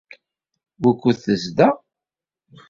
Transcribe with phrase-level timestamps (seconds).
[0.81, 1.75] Wukud tezdeɣ?